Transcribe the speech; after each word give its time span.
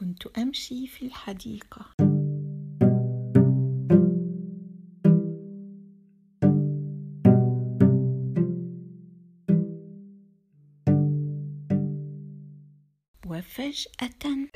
كنت 0.00 0.26
أمشي 0.26 0.86
في 0.86 1.06
الحديقة. 1.06 1.94
وفجأة 13.26 14.48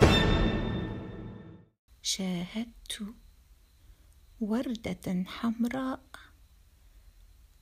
شاهدت 2.02 3.14
وردة 4.40 5.24
حمراء 5.26 6.04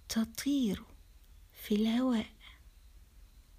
تطير 0.08 0.84
في 1.52 1.74
الهواء 1.74 2.26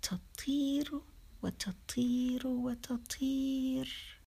تطير 0.02 1.02
وتطير 1.44 2.48
وتطير. 2.48 4.20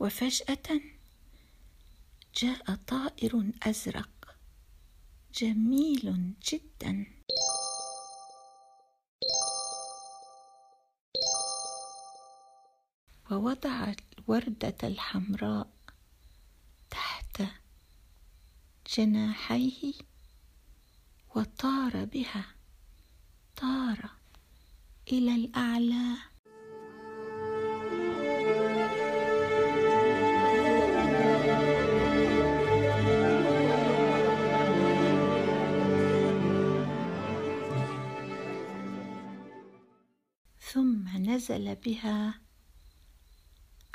وفجأة 0.00 0.80
جاء 2.42 2.74
طائر 2.74 3.52
أزرق 3.62 4.38
جميل 5.34 6.34
جدا. 6.52 6.97
ووضع 13.30 13.92
الوردة 14.18 14.76
الحمراء 14.82 15.70
تحت 16.90 17.42
جناحيه 18.96 19.92
وطار 21.36 22.04
بها 22.04 22.44
طار 23.56 24.10
إلى 25.12 25.34
الأعلى. 25.34 26.16
ثم 40.60 41.08
نزل 41.08 41.74
بها 41.74 42.47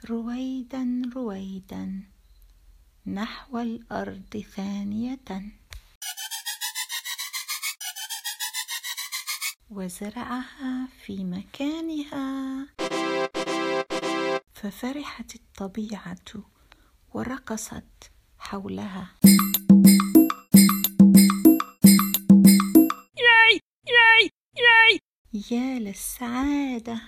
رويدا 0.09 1.01
رويدا. 1.15 2.03
نحو 3.07 3.59
الأرض 3.59 4.45
ثانية. 4.55 5.19
وزرعها 9.69 10.87
في 11.05 11.23
مكانها. 11.23 12.67
ففرحت 14.53 15.35
الطبيعة 15.35 16.33
ورقصت 17.13 18.11
حولها. 18.37 19.15
ياي 23.17 23.59
ياي 23.87 24.29
ياي. 24.57 24.99
يا 25.51 25.79
للسعادة. 25.79 27.01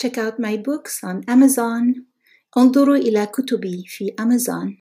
Check 0.00 0.16
out 0.16 0.38
my 0.38 0.56
books 0.56 1.04
on 1.04 1.22
Amazon. 1.28 2.04
انظروا 2.58 2.96
إلى 2.96 3.26
كتبي 3.26 3.84
في 3.86 4.14
أمازون. 4.20 4.78